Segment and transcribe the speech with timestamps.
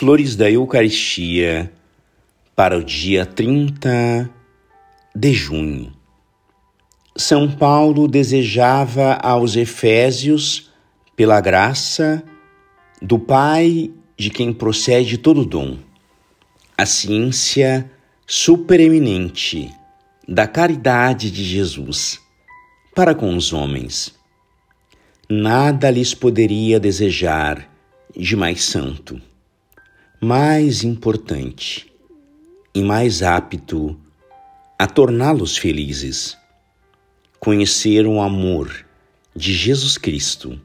[0.00, 1.70] Flores da Eucaristia
[2.56, 4.30] para o dia 30
[5.14, 5.92] de junho.
[7.14, 10.70] São Paulo desejava aos Efésios,
[11.14, 12.24] pela graça
[13.02, 15.76] do Pai de quem procede todo dom,
[16.78, 17.90] a ciência
[18.26, 19.70] supereminente
[20.26, 22.18] da caridade de Jesus
[22.94, 24.14] para com os homens.
[25.28, 27.70] Nada lhes poderia desejar
[28.16, 29.20] de mais santo
[30.22, 31.90] mais importante
[32.74, 33.98] e mais apto
[34.78, 36.36] a torná-los felizes.
[37.38, 38.84] Conhecer o amor
[39.34, 40.60] de Jesus Cristo,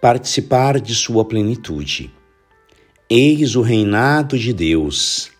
[0.00, 2.12] participar de sua plenitude.
[3.08, 5.30] Eis o reinado de Deus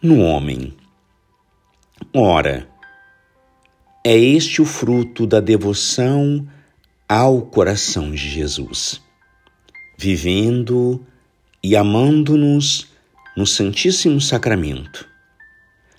[0.00, 0.74] no homem.
[2.14, 2.66] Ora,
[4.02, 6.48] é este o fruto da devoção
[7.06, 9.02] ao coração de Jesus,
[9.98, 11.04] vivendo
[11.68, 12.88] e amando-nos
[13.36, 15.06] no Santíssimo Sacramento.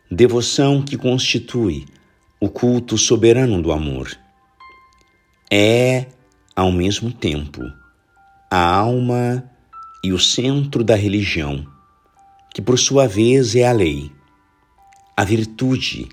[0.10, 1.86] Devoção que constitui
[2.40, 4.10] o culto soberano do amor.
[5.48, 6.08] É,
[6.56, 7.62] ao mesmo tempo,
[8.50, 9.48] a alma
[10.04, 11.64] e o centro da religião,
[12.52, 14.12] que por sua vez é a lei,
[15.16, 16.10] a virtude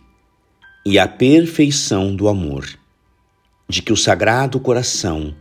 [0.85, 2.69] e a perfeição do amor,
[3.67, 5.35] de que o Sagrado Coração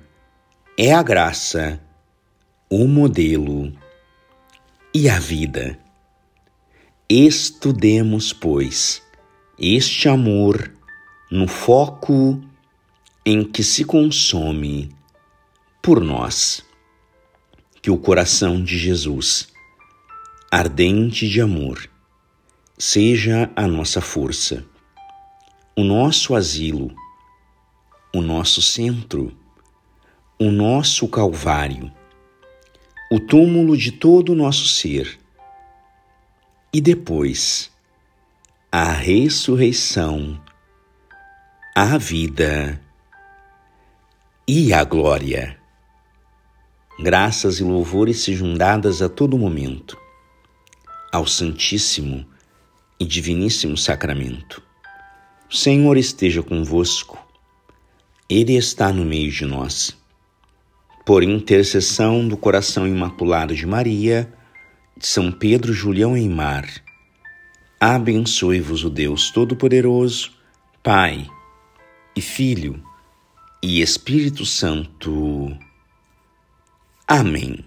[0.78, 1.82] é a graça,
[2.70, 3.74] o modelo
[4.98, 5.78] e a vida.
[7.10, 9.04] Estudemos, pois,
[9.60, 10.72] este amor
[11.30, 12.42] no foco
[13.26, 14.90] em que se consome
[15.84, 16.64] por nós.
[17.82, 19.50] Que o coração de Jesus,
[20.50, 21.90] ardente de amor,
[22.78, 24.66] seja a nossa força,
[25.76, 26.96] o nosso asilo,
[28.14, 29.38] o nosso centro,
[30.40, 31.92] o nosso calvário
[33.16, 35.18] o túmulo de todo o nosso ser.
[36.74, 37.72] E depois,
[38.70, 40.38] a ressurreição,
[41.74, 42.82] a vida
[44.46, 45.58] e a glória.
[47.00, 49.98] Graças e louvores sejam dadas a todo momento
[51.10, 52.28] ao Santíssimo
[53.00, 54.62] e Diviníssimo Sacramento.
[55.50, 57.18] O Senhor esteja convosco,
[58.28, 59.98] Ele está no meio de nós
[61.06, 64.34] por intercessão do coração imaculado de Maria,
[64.98, 66.68] de São Pedro Julião Eimar,
[67.80, 70.32] abençoe-vos o Deus Todo-Poderoso,
[70.82, 71.30] Pai
[72.16, 72.82] e Filho
[73.62, 75.56] e Espírito Santo.
[77.08, 77.64] Amém.